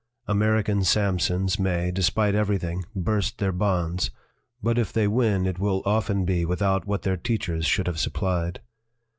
American 0.27 0.79
Samsons 0.83 1.59
may, 1.59 1.91
despite 1.91 2.33
everything, 2.33 2.85
burst 2.95 3.37
their 3.37 3.51
bonds; 3.51 4.09
but 4.59 4.79
if 4.79 4.91
they 4.91 5.07
win 5.07 5.45
it 5.45 5.59
will 5.59 5.83
often 5.85 6.25
be 6.25 6.43
without 6.43 6.87
what 6.87 7.03
their 7.03 7.17
teachers 7.17 7.67
should 7.67 7.85
have 7.85 7.99
supplied. 7.99 8.61